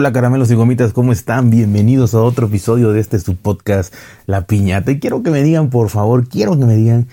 [0.00, 1.50] Hola caramelos y gomitas, ¿cómo están?
[1.50, 3.92] Bienvenidos a otro episodio de este su podcast
[4.24, 4.92] La Piñata.
[4.92, 7.08] Y quiero que me digan, por favor, quiero que me digan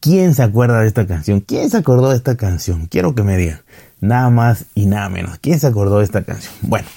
[0.00, 1.40] quién se acuerda de esta canción.
[1.40, 2.86] ¿Quién se acordó de esta canción?
[2.86, 3.60] Quiero que me digan.
[4.00, 5.38] Nada más y nada menos.
[5.40, 6.54] ¿Quién se acordó de esta canción?
[6.62, 6.88] Bueno,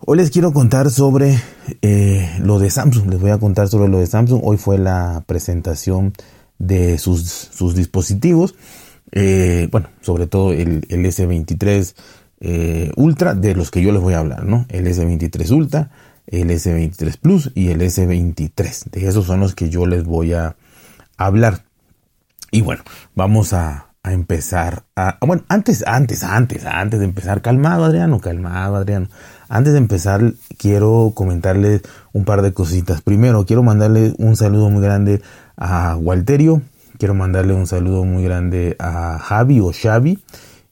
[0.00, 1.40] hoy les quiero contar sobre
[1.80, 3.08] eh, lo de Samsung.
[3.08, 4.42] Les voy a contar sobre lo de Samsung.
[4.44, 6.12] Hoy fue la presentación
[6.58, 8.54] de sus, sus dispositivos.
[9.12, 11.94] Eh, bueno, sobre todo el, el S23
[12.40, 14.66] eh, Ultra, de los que yo les voy a hablar, ¿no?
[14.68, 15.90] El S23 Ultra,
[16.26, 18.90] el S23 Plus y el S23.
[18.90, 20.56] De esos son los que yo les voy a
[21.16, 21.64] hablar.
[22.50, 22.82] Y bueno,
[23.14, 25.18] vamos a, empezar a...
[25.20, 29.08] Bueno, antes, antes, antes, antes de empezar, calmado Adriano, calmado Adriano.
[29.50, 31.82] Antes de empezar, quiero comentarles
[32.14, 33.02] un par de cositas.
[33.02, 35.20] Primero, quiero mandarle un saludo muy grande
[35.56, 36.62] a Walterio.
[36.98, 40.18] Quiero mandarle un saludo muy grande a Javi o Xavi.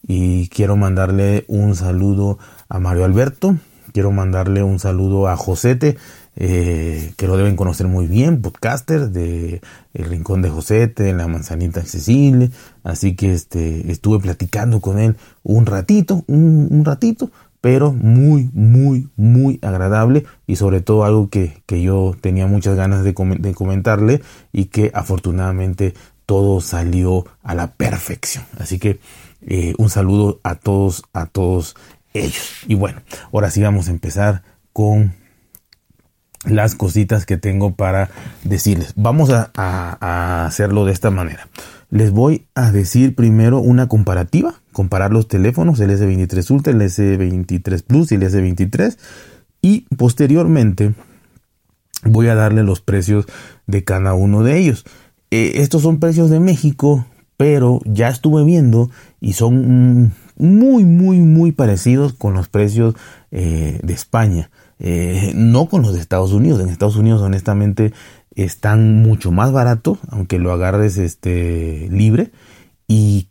[0.08, 2.38] Y quiero mandarle un saludo
[2.70, 3.56] a Mario Alberto.
[3.92, 5.98] Quiero mandarle un saludo a Josete,
[6.34, 9.60] eh, que lo deben conocer muy bien, podcaster de
[9.92, 12.50] El Rincón de Josete, La Manzanita Accesible.
[12.84, 19.58] Así que este, estuve platicando con él un ratito, un, ratito, pero muy, muy, muy
[19.60, 24.22] agradable y sobre todo algo que, que yo tenía muchas ganas de, comentarle
[24.52, 25.92] y que afortunadamente
[26.24, 28.44] todo salió a la perfección.
[28.58, 29.00] Así que
[29.42, 31.76] eh, un saludo a todos, a todos
[32.14, 32.52] ellos.
[32.66, 35.14] Y bueno, ahora sí vamos a empezar con
[36.44, 38.10] las cositas que tengo para
[38.44, 38.92] decirles.
[38.96, 41.48] Vamos a, hacerlo de esta manera.
[41.90, 47.82] Les voy a decir primero una comparativa, comparar los teléfonos, el S23 Ultra, el S23
[47.82, 48.98] Plus y el S23.
[49.62, 50.94] Y posteriormente
[52.04, 53.26] voy a darle los precios
[53.66, 54.84] de cada uno de ellos.
[55.30, 57.06] Eh, estos son precios de México,
[57.38, 58.90] pero ya estuve viendo
[59.20, 62.96] y son muy, muy, muy parecidos con los precios
[63.30, 64.50] eh, de España.
[64.80, 66.60] Eh, no con los de Estados Unidos.
[66.60, 67.94] En Estados Unidos, honestamente,
[68.34, 72.32] están mucho más baratos, aunque lo agarres este libre.
[72.88, 73.28] Y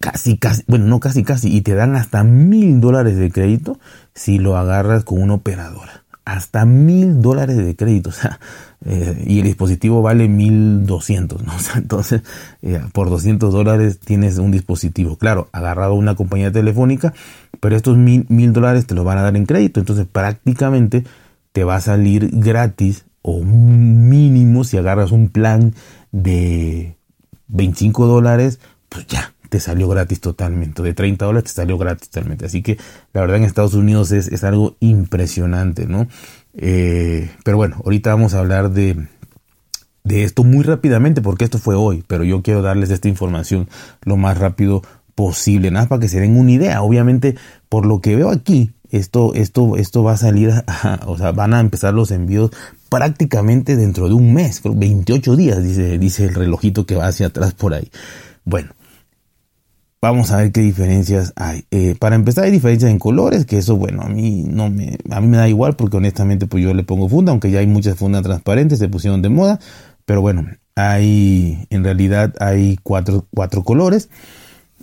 [0.00, 3.78] casi, casi, bueno, no casi, casi, y te dan hasta mil dólares de crédito
[4.12, 5.99] si lo agarras con una operadora.
[6.24, 8.10] Hasta mil dólares de crédito.
[8.10, 8.38] O sea,
[8.84, 11.52] eh, y el dispositivo vale 1200, ¿no?
[11.56, 12.22] O sea, entonces,
[12.62, 17.12] eh, por 200 dólares tienes un dispositivo, claro, agarrado a una compañía telefónica,
[17.60, 21.04] pero estos mil, mil dólares te lo van a dar en crédito, entonces prácticamente
[21.52, 25.74] te va a salir gratis o mínimo si agarras un plan
[26.12, 26.96] de
[27.48, 30.82] 25 dólares, pues ya, te salió gratis totalmente.
[30.82, 32.46] De 30 dólares te salió gratis totalmente.
[32.46, 32.78] Así que
[33.12, 36.08] la verdad en Estados Unidos es, es algo impresionante, ¿no?
[36.54, 39.06] Eh, pero bueno, ahorita vamos a hablar de,
[40.04, 43.68] de esto muy rápidamente porque esto fue hoy, pero yo quiero darles esta información
[44.02, 44.82] lo más rápido
[45.14, 46.82] posible, nada para que se den una idea.
[46.82, 47.36] Obviamente,
[47.68, 51.54] por lo que veo aquí, esto, esto, esto va a salir, a, o sea, van
[51.54, 52.50] a empezar los envíos
[52.88, 57.54] prácticamente dentro de un mes, 28 días, dice, dice el relojito que va hacia atrás
[57.54, 57.90] por ahí.
[58.44, 58.70] Bueno,
[60.02, 61.66] Vamos a ver qué diferencias hay.
[61.70, 65.20] Eh, para empezar hay diferencias en colores, que eso bueno, a mí no me, a
[65.20, 67.98] mí me da igual porque honestamente pues yo le pongo funda, aunque ya hay muchas
[67.98, 69.60] fundas transparentes, se pusieron de moda,
[70.06, 74.08] pero bueno, hay, en realidad hay cuatro, cuatro colores,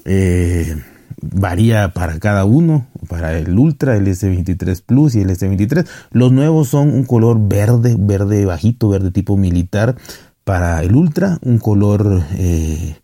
[0.05, 0.75] eh,
[1.19, 5.87] varía para cada uno, para el Ultra, el S23 Plus y el S23.
[6.11, 9.95] Los nuevos son un color verde, verde bajito, verde tipo militar
[10.43, 12.21] para el Ultra, un color...
[12.37, 12.97] Eh,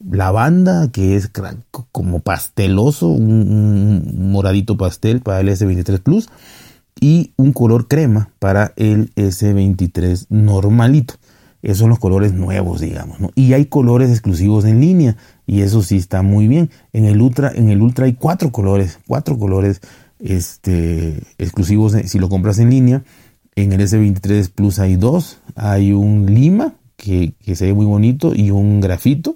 [0.00, 1.30] lavanda, que es
[1.92, 6.28] como pasteloso, un, moradito pastel para el S23 Plus
[7.00, 11.14] y un color crema para el S23 normalito.
[11.60, 13.18] Esos son los colores nuevos, digamos.
[13.34, 16.70] Y hay colores exclusivos en línea y eso sí está muy bien.
[16.92, 19.80] En el Ultra, en el Ultra hay cuatro colores, cuatro colores
[20.20, 23.02] este, exclusivos si lo compras en línea.
[23.56, 28.32] En el S23 Plus hay dos, hay un lima que, que se ve muy bonito
[28.36, 29.34] y un grafito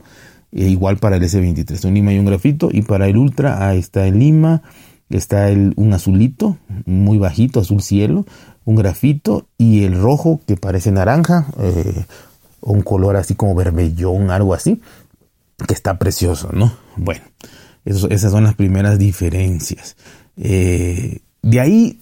[0.52, 2.68] e igual para el S23, un lima y un grafito.
[2.70, 4.62] Y para el Ultra, ahí está el lima,
[5.08, 8.26] está el, un azulito, muy bajito, azul cielo,
[8.64, 12.04] un grafito y el rojo que parece naranja, eh,
[12.60, 14.80] un color así como vermellón, algo así,
[15.66, 16.72] que está precioso, ¿no?
[16.96, 17.22] Bueno,
[17.84, 19.96] esas son las primeras diferencias.
[20.36, 22.00] Eh, de ahí,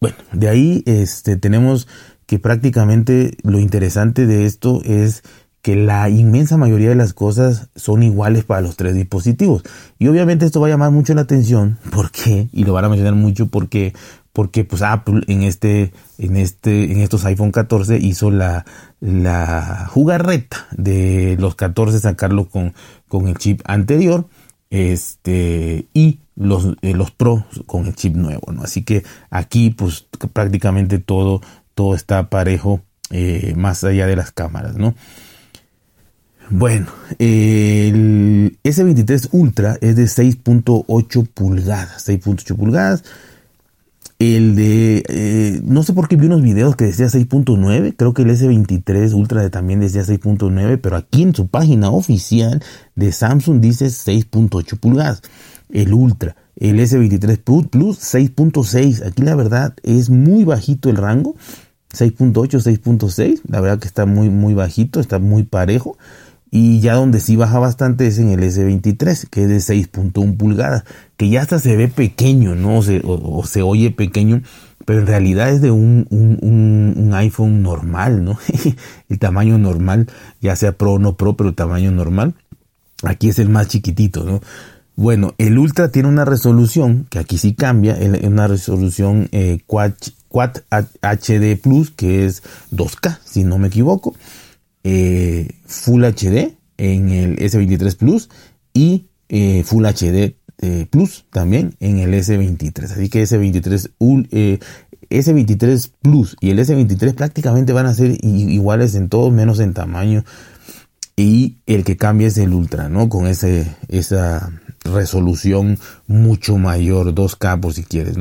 [0.00, 1.88] bueno, de ahí este, tenemos
[2.26, 5.22] que prácticamente lo interesante de esto es
[5.62, 9.62] que la inmensa mayoría de las cosas son iguales para los tres dispositivos.
[9.98, 12.48] Y obviamente esto va a llamar mucho la atención, ¿por qué?
[12.52, 13.92] Y lo van a mencionar mucho porque
[14.32, 18.64] porque pues Apple en este en este en estos iPhone 14 hizo la
[19.00, 22.72] la jugarreta de los 14 sacarlo con
[23.08, 24.28] con el chip anterior
[24.70, 28.62] este y los, eh, los Pro con el chip nuevo, ¿no?
[28.62, 31.42] Así que aquí pues prácticamente todo,
[31.74, 32.80] todo está parejo
[33.10, 34.94] eh, más allá de las cámaras, ¿no?
[36.50, 36.88] Bueno,
[37.20, 43.04] el S23 Ultra es de 6.8 pulgadas, 6.8 pulgadas.
[44.18, 48.22] El de, eh, no sé por qué vi unos videos que decía 6.9, creo que
[48.22, 52.62] el S23 Ultra también decía 6.9, pero aquí en su página oficial
[52.96, 55.22] de Samsung dice 6.8 pulgadas.
[55.70, 61.36] El Ultra, el S23 Plus, Plus 6.6, aquí la verdad es muy bajito el rango,
[61.94, 65.96] 6.8, 6.6, la verdad que está muy, muy bajito, está muy parejo.
[66.50, 70.84] Y ya donde sí baja bastante es en el S23, que es de 6.1 pulgadas,
[71.16, 72.78] que ya hasta se ve pequeño, ¿no?
[72.78, 74.42] O se, oye pequeño,
[74.84, 78.38] pero en realidad es de un, un, iPhone normal, ¿no?
[79.08, 80.08] el tamaño normal,
[80.40, 82.34] ya sea Pro o no Pro, pero tamaño normal.
[83.04, 84.40] Aquí es el más chiquitito, ¿no?
[84.96, 89.92] Bueno, el Ultra tiene una resolución, que aquí sí cambia, una resolución eh, Quad,
[90.28, 90.56] Quad
[91.00, 92.42] HD Plus, que es
[92.72, 94.14] 2K, si no me equivoco
[94.82, 98.30] Full HD en el S23 Plus
[98.72, 102.84] y eh, Full HD eh, Plus también en el S23.
[102.84, 103.90] Así que S23,
[105.10, 110.24] S23 Plus y el S23 prácticamente van a ser iguales en todos menos en tamaño.
[111.16, 113.10] Y el que cambia es el Ultra, ¿no?
[113.10, 114.52] Con esa
[114.84, 118.16] resolución mucho mayor, 2K por si quieres.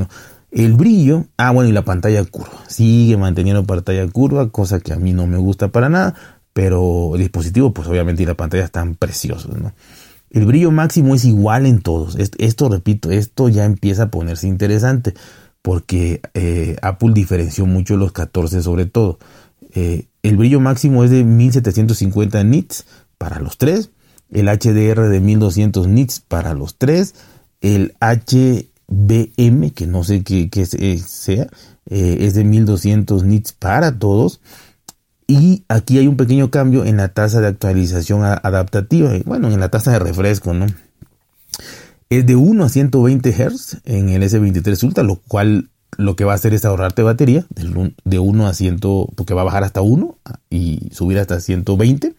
[0.52, 2.64] El brillo, ah bueno, y la pantalla curva.
[2.68, 6.16] Sigue manteniendo pantalla curva, cosa que a mí no me gusta para nada,
[6.60, 9.50] pero el dispositivo, pues obviamente y la pantalla están preciosos.
[10.30, 12.18] El brillo máximo es igual en todos.
[12.18, 15.14] Esto, repito, esto ya empieza a ponerse interesante
[15.62, 19.20] porque eh, Apple diferenció mucho los 14 sobre todo.
[19.74, 22.86] Eh, el brillo máximo es de 1750 nits
[23.18, 23.92] para los tres,
[24.30, 27.16] el HDR de 1200 nits para los tres,
[27.62, 31.48] el HBM, que no sé qué, sea,
[31.86, 34.42] eh, es de 1200 nits para todos
[35.30, 39.70] y aquí hay un pequeño cambio en la tasa de actualización adaptativa, bueno, en la
[39.70, 40.66] tasa de refresco, ¿no?
[42.10, 46.32] Es de 1 a 120 Hz en el S23 Ultra, lo cual lo que va
[46.32, 47.46] a hacer es ahorrarte batería
[48.06, 48.80] de 1 a 100,
[49.16, 50.18] porque va a bajar hasta 1
[50.50, 52.16] y subir hasta 120.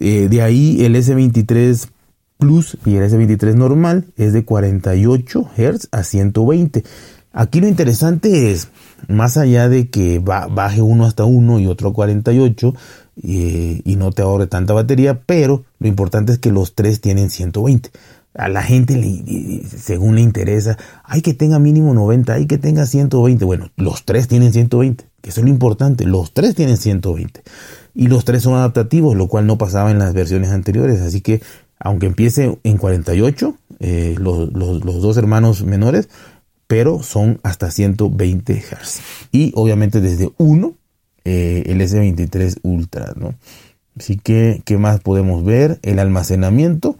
[0.00, 1.86] Eh, de ahí el S23
[2.38, 6.82] Plus y el S23 normal es de 48 Hz a 120.
[7.38, 8.68] Aquí lo interesante es,
[9.08, 12.74] más allá de que baje uno hasta uno y otro a 48
[13.24, 17.28] eh, y no te ahorre tanta batería, pero lo importante es que los tres tienen
[17.28, 17.90] 120.
[18.32, 22.86] A la gente, le, según le interesa, hay que tenga mínimo 90, hay que tenga
[22.86, 23.44] 120.
[23.44, 27.42] Bueno, los tres tienen 120, que eso es lo importante, los tres tienen 120.
[27.94, 31.02] Y los tres son adaptativos, lo cual no pasaba en las versiones anteriores.
[31.02, 31.42] Así que,
[31.78, 36.08] aunque empiece en 48, eh, los, los, los dos hermanos menores,
[36.66, 39.00] pero son hasta 120 Hz.
[39.32, 40.74] Y obviamente desde 1
[41.24, 43.34] eh, el S23 Ultra, ¿no?
[43.98, 45.78] Así que, ¿qué más podemos ver?
[45.82, 46.98] El almacenamiento.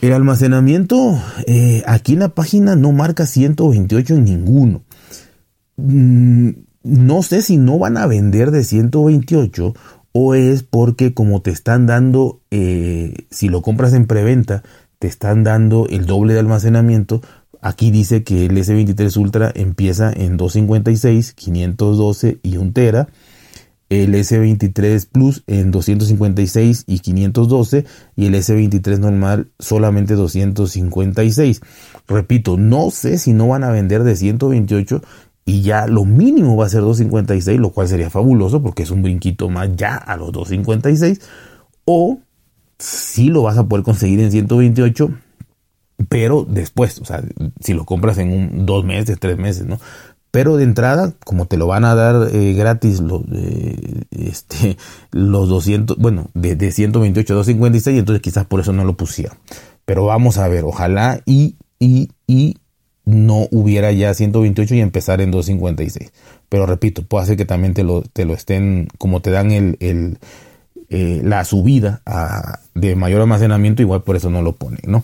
[0.00, 4.82] El almacenamiento, eh, aquí en la página no marca 128 en ninguno.
[5.76, 6.50] Mm,
[6.84, 9.74] no sé si no van a vender de 128
[10.12, 14.62] o es porque como te están dando, eh, si lo compras en preventa,
[14.98, 17.22] te están dando el doble de almacenamiento,
[17.64, 23.08] Aquí dice que el S23 Ultra empieza en 256, 512 y 1 tera.
[23.88, 27.84] El S23 Plus en 256 y 512
[28.16, 31.60] y el S23 normal solamente 256.
[32.08, 35.00] Repito, no sé si no van a vender de 128
[35.44, 39.02] y ya lo mínimo va a ser 256, lo cual sería fabuloso porque es un
[39.02, 41.20] brinquito más ya a los 256
[41.84, 42.18] o
[42.78, 45.10] si lo vas a poder conseguir en 128
[46.12, 47.24] pero después, o sea,
[47.60, 49.80] si lo compras en un, dos meses, tres meses, ¿no?
[50.30, 54.76] Pero de entrada, como te lo van a dar eh, gratis los, eh, este,
[55.10, 59.38] los 200, bueno, de, de 128 a 256, entonces quizás por eso no lo pusieron.
[59.86, 62.58] Pero vamos a ver, ojalá y, y, y
[63.06, 66.12] no hubiera ya 128 y empezar en 256.
[66.50, 69.78] Pero repito, puede ser que también te lo, te lo estén, como te dan el,
[69.80, 70.18] el
[70.94, 72.02] eh, la subida
[72.74, 75.02] de mayor almacenamiento, igual por eso no lo ponen, ¿no?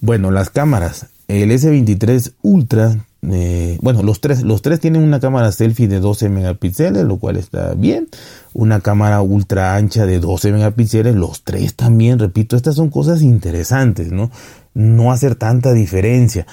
[0.00, 1.06] Bueno, las cámaras.
[1.26, 6.28] El S23 Ultra, eh, bueno, los tres, los tres tienen una cámara selfie de 12
[6.28, 8.06] megapíxeles, lo cual está bien.
[8.52, 14.12] Una cámara ultra ancha de 12 megapíxeles, los tres también, repito, estas son cosas interesantes,
[14.12, 14.30] ¿no?
[14.72, 16.46] No hacer tanta diferencia.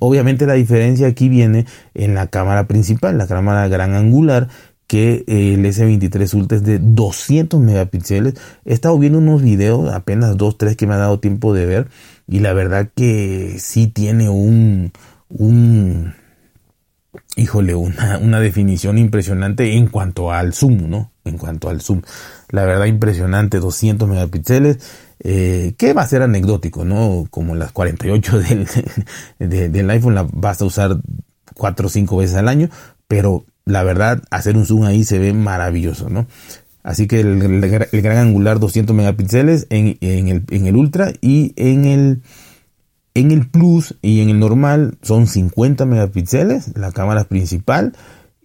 [0.00, 4.48] Obviamente la diferencia aquí viene en la cámara principal, la cámara gran angular,
[4.90, 8.34] que el S23 Ultra es de 200 megapíxeles.
[8.64, 11.86] He estado viendo unos videos, apenas dos, tres que me ha dado tiempo de ver,
[12.26, 14.90] y la verdad que sí tiene un,
[15.28, 16.14] un
[17.36, 21.12] híjole, una, una definición impresionante en cuanto al zoom, ¿no?
[21.24, 22.02] En cuanto al zoom.
[22.48, 24.78] La verdad impresionante, 200 megapíxeles,
[25.20, 27.26] eh, que va a ser anecdótico, ¿no?
[27.30, 28.66] Como las 48 del,
[29.38, 30.96] del iPhone la vas a usar
[31.54, 32.68] 4 o 5 veces al año,
[33.06, 36.26] pero la verdad, hacer un zoom ahí se ve maravilloso, ¿no?
[36.82, 41.84] Así que el, gran angular 200 megapíxeles en, en, el, en el ultra y en
[41.84, 42.22] el
[43.14, 47.92] en el Plus y en el normal son 50 megapíxeles, la cámara principal,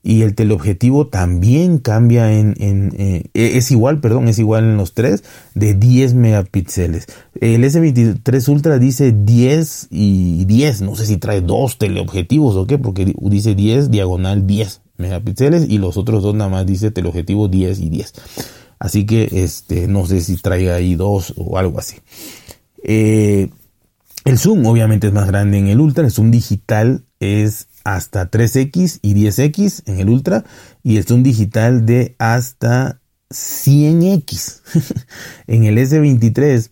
[0.01, 5.23] y el teleobjetivo también cambia en, e, es igual, perdón, es igual en los tres,
[5.55, 7.07] de 10 megapíxeles.
[7.39, 12.77] El S23 Ultra dice 10 y 10, no sé si trae dos teleobjetivos o qué,
[12.77, 17.79] porque dice 10 diagonal 10 megapíxeles y los otros dos nada más dice teleobjetivo 10
[17.79, 18.13] y 10.
[18.79, 21.97] Así que este, no sé si traiga ahí dos o algo así.
[22.83, 23.49] Eh,
[24.25, 28.99] el zoom obviamente es más grande en el Ultra, el zoom digital es hasta 3X
[29.01, 30.43] y 10X en el Ultra
[30.83, 32.99] y el zoom digital de hasta
[33.29, 34.61] 100X.
[35.47, 36.69] en el S23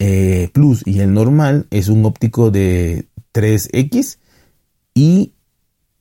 [0.00, 4.18] eh, Plus y el normal es un óptico de 3X
[4.94, 5.32] y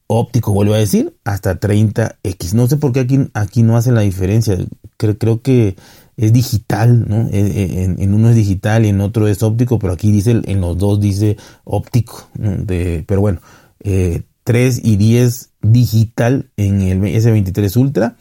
[0.08, 2.54] óptico, vuelvo a decir, hasta 30X.
[2.54, 4.58] No sé por qué aquí, aquí no hacen la diferencia.
[4.98, 5.76] Creo, creo que
[6.16, 7.28] es digital, ¿no?
[7.32, 10.62] E, e, en, uno es digital y en otro es óptico, pero aquí dice, en
[10.62, 13.42] los dos dice óptico, de, pero bueno,
[13.82, 18.16] eh, 3 y 10 digital en el S23 Ultra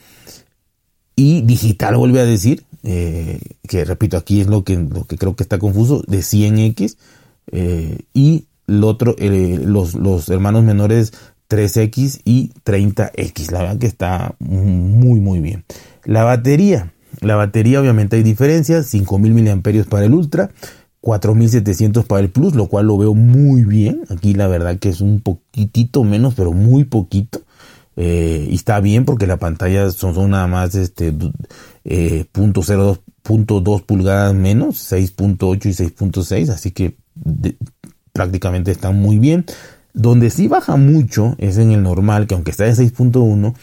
[1.14, 5.34] y digital vuelve a decir, eh, que repito, aquí es lo que, lo que creo
[5.34, 6.96] que está confuso, de 100X
[7.52, 11.12] eh, y el otro, eh, los, los hermanos menores
[11.48, 15.64] 3X y 30X, la verdad que está muy muy bien.
[16.04, 20.50] La batería, la batería obviamente hay diferencias, 5000 mAh para el Ultra,
[21.00, 24.02] 4700 para el Plus, lo cual lo veo muy bien.
[24.08, 27.42] Aquí la verdad que es un poquitito menos, pero muy poquito.
[27.96, 31.14] Eh, y está bien porque la pantalla son, nada más este
[31.84, 32.26] eh,
[33.22, 36.96] pulgadas menos, 6.8 y 6.6, así que
[38.12, 39.46] prácticamente están muy bien.
[39.96, 43.54] Donde sí baja mucho es en el normal, que aunque está de 6.1,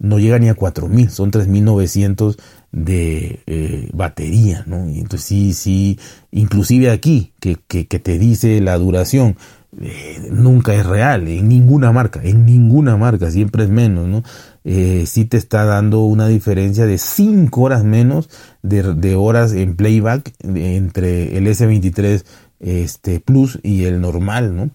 [0.00, 2.36] no llega ni a 4000, son 3900
[2.72, 4.90] de eh, batería, ¿no?
[4.90, 5.96] Y entonces sí, sí,
[6.32, 9.36] inclusive aquí, que, que, te dice la duración,
[9.80, 14.24] eh, nunca es real, en ninguna marca, en ninguna marca, siempre es menos, ¿no?
[14.64, 18.28] Eh, sí te está dando una diferencia de 5 horas menos
[18.64, 22.24] de, de, horas en playback entre el S23
[22.58, 24.70] este, Plus y el normal, ¿no?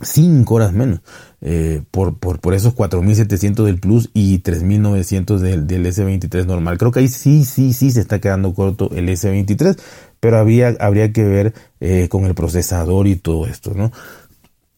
[0.00, 1.00] 5 horas menos.
[1.40, 6.78] Eh, por, por, por, esos 4.700 del Plus y 3.900 del, del, S23 normal.
[6.78, 9.78] Creo que ahí sí, sí, sí se está quedando corto el S23,
[10.20, 13.92] pero había, habría que ver eh, con el procesador y todo esto, ¿no?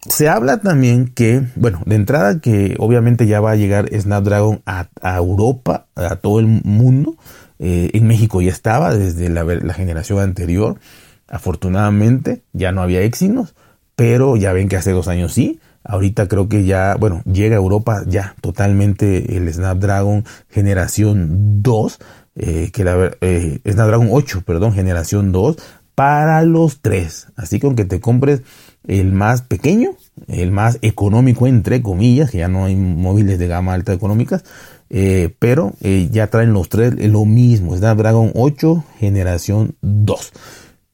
[0.08, 4.88] Se habla también que, bueno, de entrada que obviamente ya va a llegar Snapdragon a,
[5.16, 7.16] Europa, a todo el mundo.
[7.58, 10.78] Eh, en México ya estaba desde la, la generación anterior.
[11.26, 13.54] Afortunadamente ya no había Exynos,
[13.96, 15.58] pero ya ven que hace dos años sí.
[15.82, 21.98] Ahorita creo que ya, bueno, llega a Europa ya totalmente el Snapdragon generación 2,
[22.36, 25.56] eh, que la eh, Snapdragon 8, perdón, generación 2
[25.94, 27.28] para los tres.
[27.36, 28.42] Así que aunque te compres
[28.86, 29.92] el más pequeño,
[30.28, 34.44] el más económico entre comillas, que ya no hay móviles de gama alta económicas,
[34.90, 40.32] eh, pero eh, ya traen los tres lo mismo, Snapdragon 8 generación 2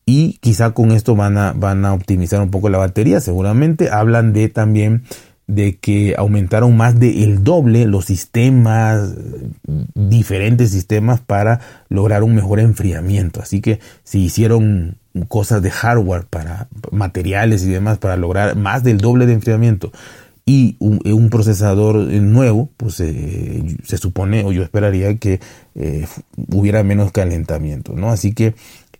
[0.05, 3.91] y quizá con esto van a, van a optimizar un poco la batería, seguramente.
[3.91, 5.05] Hablan de también
[5.47, 9.15] de que aumentaron más de el doble los sistemas,
[9.95, 13.41] diferentes sistemas para lograr un mejor enfriamiento.
[13.41, 14.97] Así que si hicieron
[15.29, 19.93] cosas de hardware para materiales y demás para lograr más del doble de enfriamiento
[20.45, 25.41] y un, procesador nuevo, pues eh, se supone o yo esperaría que
[25.77, 26.07] eh,
[26.51, 28.11] hubiera menos calentamiento, ¿no?
[28.11, 28.55] Así que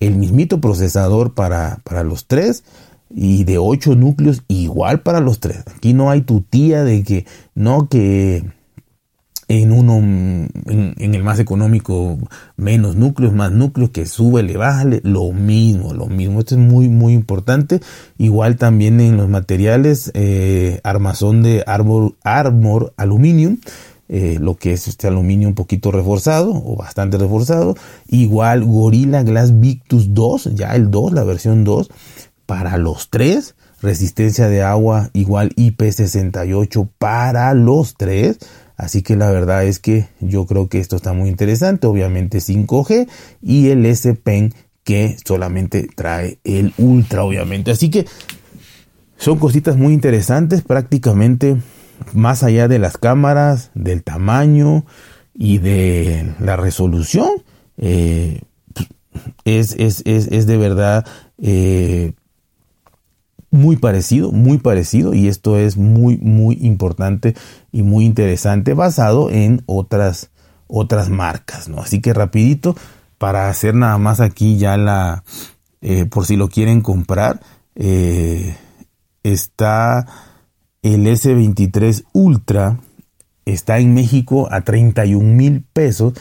[0.07, 2.65] el mismito procesador para, para los tres
[3.09, 5.63] y de ocho núcleos igual para los tres.
[5.77, 8.45] Aquí no hay tutía de que no que
[9.49, 12.19] en uno en, el más económico
[12.57, 16.41] menos núcleos, más núcleos que sube, le baja, lo mismo, lo mismo.
[16.41, 17.81] Esto es muy muy importante.
[18.19, 23.59] Igual también en los materiales eh, armazón de Armor, Armor Aluminium
[24.15, 27.75] eh, lo que es este aluminio un poquito reforzado o bastante reforzado.
[28.09, 31.89] Igual Gorilla Glass Victus 2, ya el 2, la versión 2,
[32.45, 33.55] para los tres.
[33.81, 38.39] Resistencia de agua igual IP68 para los tres.
[38.77, 41.87] Así que la verdad es que yo creo que esto está muy interesante.
[41.87, 43.09] Obviamente 5G
[43.41, 44.53] y el S Pen
[44.85, 47.71] que solamente trae el Ultra, obviamente.
[47.71, 48.05] Así que
[49.17, 51.57] son cositas muy interesantes, prácticamente
[52.13, 54.85] más allá de las cámaras, del tamaño
[55.35, 57.31] y de la resolución.
[57.77, 58.41] Eh,
[59.45, 61.07] es, es, es, de verdad
[61.39, 62.15] eh,
[63.51, 67.35] muy parecido, muy parecido y esto es muy, muy importante
[67.71, 70.31] y muy interesante basado en otras,
[70.67, 71.81] otras marcas, ¿no?
[71.81, 72.75] Así que rapidito
[73.19, 75.23] para hacer nada más aquí ya la,
[75.81, 77.41] eh, por si lo quieren comprar,
[77.75, 78.57] eh,
[79.23, 80.07] está
[80.83, 82.79] el S23 Ultra,
[83.45, 86.15] está en México a 31 mil pesos,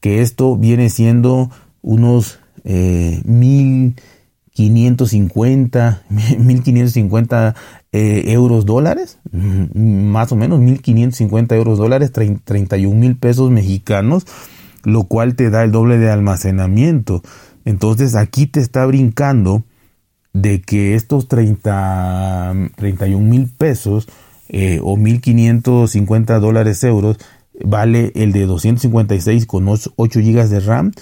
[0.00, 1.50] que esto viene siendo
[1.82, 3.96] unos eh, mil
[4.52, 7.54] 550, 1550
[7.92, 14.26] eh, euros dólares, mm, más o menos 1550 euros dólares, 31 mil pesos mexicanos,
[14.82, 17.22] lo cual te da el doble de almacenamiento.
[17.66, 19.64] Entonces aquí te está brincando
[20.42, 24.06] de que estos 30, 31 mil pesos
[24.48, 27.16] eh, o 1550 dólares euros
[27.64, 30.92] vale el de 256 con 8 gigas de RAM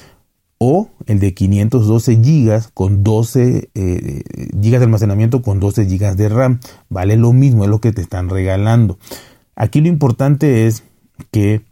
[0.58, 4.22] o el de 512 gigas con 12 eh,
[4.52, 6.60] de almacenamiento con 12 gigas de RAM.
[6.88, 8.98] Vale lo mismo, es lo que te están regalando.
[9.56, 10.84] Aquí lo importante es
[11.32, 11.62] que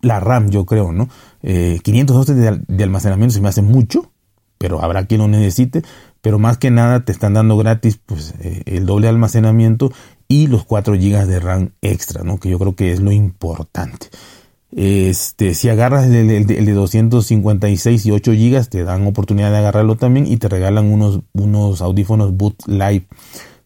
[0.00, 1.08] la RAM, yo creo, ¿no?
[1.42, 4.10] 512 eh, de, almacenamiento se me hace mucho,
[4.58, 5.82] pero habrá quien lo necesite.
[6.24, 9.92] Pero más que nada te están dando gratis pues, eh, el doble almacenamiento
[10.26, 12.40] y los 4 gigas de RAM extra, ¿no?
[12.40, 14.06] Que yo creo que es lo importante.
[14.74, 20.26] Este, si agarras el, de 256 y 8 gigas, te dan oportunidad de agarrarlo también
[20.26, 23.06] y te regalan unos, unos audífonos Boot Live.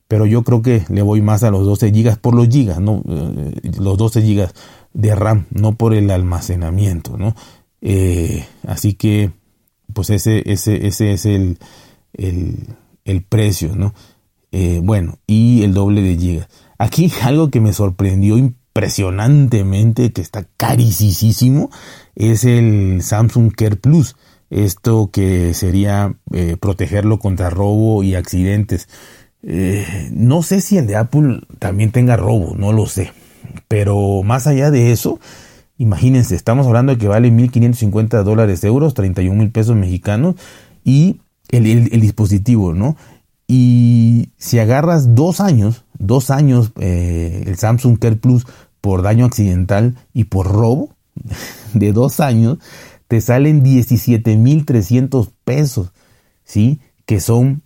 [0.09, 3.05] Pero yo creo que le voy más a los 12 gigas por los gigas, ¿no?
[3.09, 4.53] Eh, los 12 gigas
[4.94, 7.37] de RAM, no por el almacenamiento, ¿no?
[7.83, 9.31] Eh, así que,
[9.92, 11.59] pues ese, ese, ese es el,
[12.12, 13.94] el, precio, ¿no?
[14.53, 16.49] Eh, bueno, y el doble de gigas.
[16.79, 21.71] Aquí algo que me sorprendió impresionantemente, que está carísimo,
[22.14, 24.16] es el Samsung Care Plus.
[24.51, 28.88] Esto que sería eh, protegerlo contra robo y accidentes.
[29.42, 33.12] Eh, no sé si el de Apple también tenga robo, no lo sé.
[33.68, 35.21] Pero más allá de eso,
[35.77, 40.35] imagínense, estamos hablando de que vale 1.550 dólares euros, 31 mil pesos mexicanos,
[40.85, 42.97] y el, el dispositivo, ¿no?
[43.47, 48.47] Y si agarras dos años, dos años, eh, el Samsung Care Plus
[48.83, 50.95] por daño accidental y por robo
[51.75, 52.59] de dos años,
[53.09, 55.93] te salen 17.300 pesos,
[56.45, 56.81] ¿sí?
[57.07, 57.63] Que son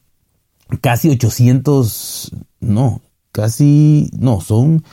[0.80, 4.84] casi 800, no, casi, no, son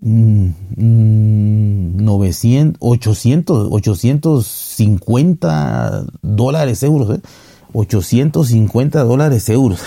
[0.00, 7.20] 900, 800, 850 dólares, euros, ¿eh?
[7.76, 9.82] 850 dólares euros.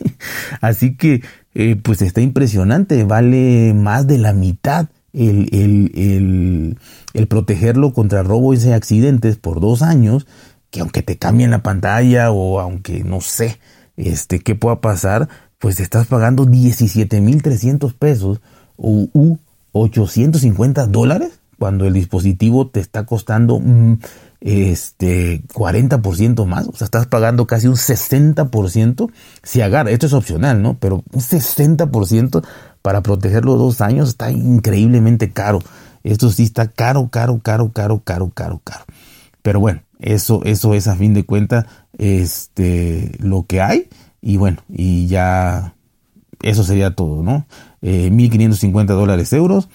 [0.60, 1.22] Así que,
[1.54, 6.78] eh, pues está impresionante, vale más de la mitad el, el,
[7.12, 10.26] el, protegerlo contra robos y accidentes por dos años,
[10.70, 13.58] que aunque te cambien la pantalla o aunque no sé,
[13.96, 18.40] este, qué pueda pasar, pues estás pagando 17.300 pesos
[18.76, 19.08] o
[19.72, 23.94] 850 dólares cuando el dispositivo te está costando mm,
[24.42, 29.10] este 40% más, o sea, estás pagando casi un 60%
[29.42, 30.76] si agarra, esto es opcional, ¿no?
[30.78, 32.44] Pero un 60%
[32.82, 35.60] para protegerlo dos años está increíblemente caro.
[36.02, 38.84] Esto sí está caro, caro, caro, caro, caro, caro, caro.
[39.40, 41.64] Pero bueno, eso, eso es a fin de cuentas
[41.96, 43.88] este, lo que hay.
[44.20, 45.72] Y bueno, y ya
[46.42, 47.46] eso sería todo, ¿no?
[47.80, 49.70] Eh, 1.550 dólares euros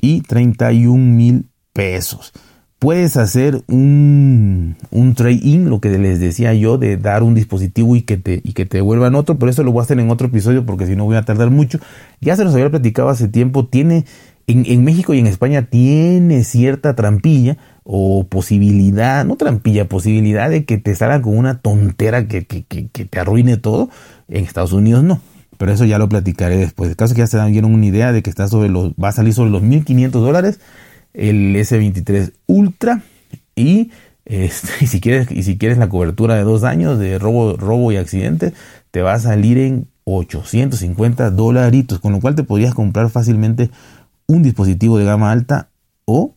[0.00, 2.32] y 31 mil pesos
[2.80, 8.02] puedes hacer un, un trade-in, lo que les decía yo, de dar un dispositivo y
[8.02, 10.28] que te, y que te devuelvan otro, pero eso lo voy a hacer en otro
[10.28, 11.78] episodio porque si no voy a tardar mucho.
[12.20, 14.06] Ya se los había platicado hace tiempo, tiene,
[14.46, 20.64] en, en México y en España tiene cierta trampilla o posibilidad, no trampilla, posibilidad de
[20.64, 23.90] que te salga con una tontera que, que, que, que te arruine todo.
[24.26, 25.20] En Estados Unidos no
[25.60, 26.88] pero eso ya lo platicaré después.
[26.88, 29.12] El caso que ya se dan una idea de que está sobre los, va a
[29.12, 30.58] salir sobre los 1500 dólares
[31.12, 33.02] el S23 Ultra
[33.54, 33.90] y,
[34.24, 37.98] este, si quieres, y si quieres la cobertura de dos años de robo, robo y
[37.98, 38.54] accidente,
[38.90, 43.70] te va a salir en 850 dolaritos, con lo cual te podrías comprar fácilmente
[44.26, 45.68] un dispositivo de gama alta
[46.06, 46.36] o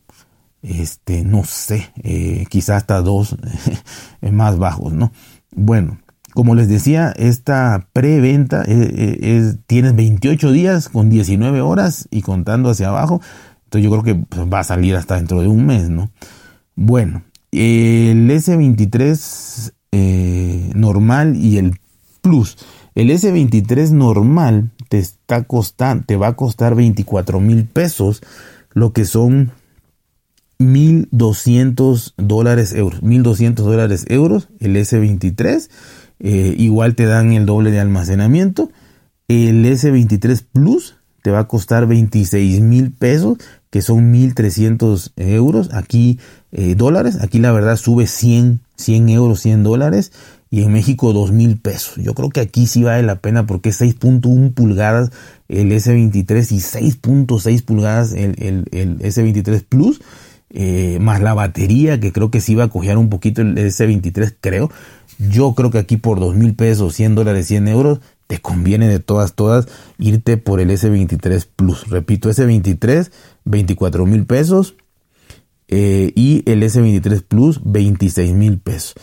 [0.62, 3.38] este no sé eh, quizás hasta dos
[4.22, 5.12] más bajos no
[5.52, 6.00] bueno
[6.34, 12.22] como les decía esta preventa eh, eh, es, tienes 28 días con 19 horas y
[12.22, 13.22] contando hacia abajo
[13.80, 16.12] yo creo que pues, va a salir hasta dentro de un mes, ¿no?
[16.76, 21.80] Bueno, el S23 eh, normal y el
[22.22, 22.58] Plus.
[22.96, 28.22] El S23 normal te, está costando, te va a costar 24 mil pesos,
[28.72, 29.52] lo que son
[30.60, 33.02] 1.200 dólares euros.
[33.02, 35.69] 1.200 dólares euros el S23.
[36.19, 38.71] Eh, igual te dan el doble de almacenamiento.
[39.28, 43.38] El S23 Plus te va a costar 26 mil pesos,
[43.69, 45.73] que son 1.300 euros.
[45.73, 46.19] Aquí
[46.52, 47.19] eh, dólares.
[47.21, 50.12] Aquí la verdad sube 100, 100 euros, 100 dólares
[50.54, 51.95] y en México 2 mil pesos.
[51.95, 55.10] Yo creo que aquí sí vale la pena porque es 6.1 pulgadas
[55.47, 59.99] el S23 y 6.6 pulgadas el, S23 Plus.
[60.56, 64.36] Eh, más la batería que creo que sí va a coger un poquito el S23
[64.39, 64.70] creo.
[65.18, 69.00] Yo creo que aquí por 2 mil pesos, 100 dólares, 100 euros, te conviene de
[69.00, 71.89] todas, todas irte por el S23 Plus.
[71.89, 73.12] Repito, S23,
[73.46, 74.76] 24 mil pesos.
[75.68, 78.96] Eh, y el S23 Plus, 26 mil pesos.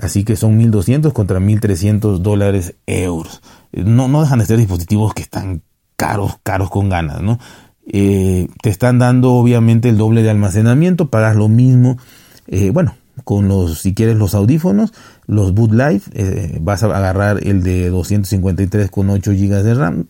[0.00, 3.42] Así que son 1.200 contra 1.300 dólares euros.
[3.72, 5.62] No, no dejan de ser dispositivos que están
[5.96, 7.38] caros, caros con ganas, ¿no?
[7.86, 11.98] Eh, te están dando obviamente el doble de almacenamiento, pagas lo mismo,
[12.46, 14.92] eh, bueno, con los, si quieres los audífonos,
[15.26, 20.06] los Boot Life, eh, vas a agarrar el de 253 con 8 GB de RAM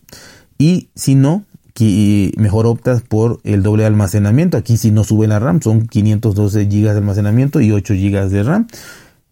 [0.59, 1.45] y si no,
[2.37, 6.67] mejor optas por el doble de almacenamiento, aquí si no sube la RAM, son 512
[6.67, 8.67] GB de almacenamiento y 8 GB de RAM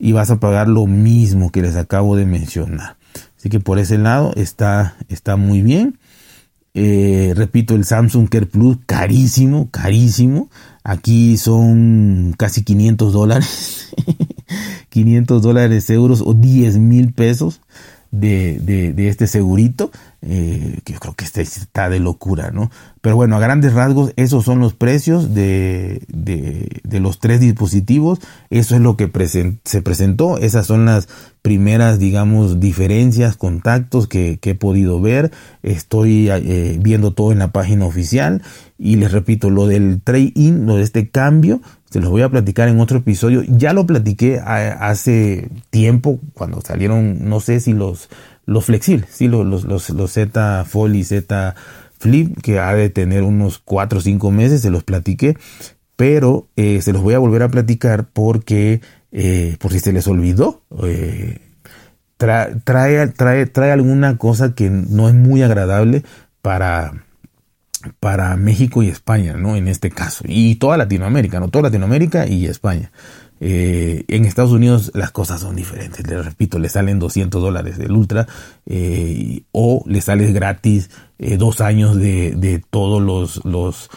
[0.00, 2.96] y vas a pagar lo mismo que les acabo de mencionar.
[3.38, 5.98] Así que por ese lado está, está muy bien.
[6.75, 10.49] Eh, repito, el Samsung Care Plus, carísimo, carísimo.
[10.85, 13.89] Aquí son casi 500 dólares.
[14.89, 17.61] 500 dólares euros o 10 mil pesos
[18.11, 18.59] de,
[18.94, 19.90] de, este segurito,
[20.23, 22.70] eh, que yo creo que este está de locura, ¿no?
[23.01, 28.18] Pero bueno, a grandes rasgos, esos son los precios de, de, los tres dispositivos,
[28.51, 29.11] eso es lo que
[29.64, 31.09] se presentó, esas son las
[31.40, 35.31] primeras, digamos, diferencias, contactos que, he podido ver,
[35.62, 38.42] estoy eh, viendo todo en la página oficial.
[38.77, 42.68] Y les repito, lo del trade-in, lo de este cambio, se los voy a platicar
[42.68, 43.42] en otro episodio.
[43.48, 48.09] Ya lo platiqué hace tiempo, cuando salieron, no sé si los,
[48.46, 51.55] los flexibles, sí, los, los, los, Z Fold y Z
[51.98, 55.37] Flip, que ha de tener unos 4 o 5 meses, se los platiqué.
[55.96, 58.81] Pero eh, se los voy a volver a platicar porque,
[59.12, 61.38] eh, por si se les olvidó, eh,
[62.16, 66.05] trae, trae, trae alguna cosa que no es muy agradable
[66.40, 67.05] para
[68.01, 69.57] para México y España, ¿no?
[69.57, 70.25] En este caso.
[70.27, 71.49] Y toda Latinoamérica, ¿no?
[71.49, 72.90] Toda Latinoamérica y España.
[73.43, 76.07] Eh, en Estados Unidos las cosas son diferentes.
[76.07, 78.27] Les repito, le salen 200 dólares del Ultra
[78.66, 83.88] eh, o le sale gratis eh, dos años de, de todos los, los,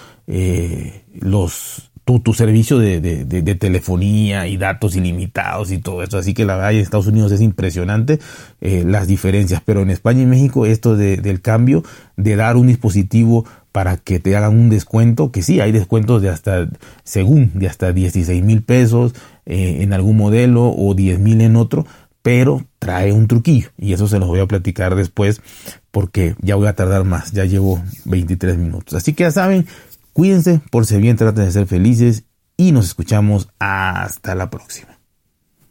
[1.13, 6.17] los tu, tu servicio de, de, de, telefonía y datos ilimitados y todo eso.
[6.17, 8.19] Así que la verdad en Estados Unidos es impresionante
[8.61, 9.61] las diferencias.
[9.65, 11.83] Pero en España y México esto del cambio
[12.17, 16.29] de dar un dispositivo para que te hagan un descuento, que sí, hay descuentos de
[16.29, 16.69] hasta,
[17.03, 19.13] según, de hasta 16 mil pesos
[19.45, 21.85] eh, en algún modelo o 10 mil en otro,
[22.21, 25.41] pero trae un truquillo y eso se los voy a platicar después
[25.89, 28.93] porque ya voy a tardar más, ya llevo 23 minutos.
[28.93, 29.65] Así que ya saben,
[30.13, 34.92] cuídense, por si bien traten de ser felices y nos escuchamos hasta la próxima.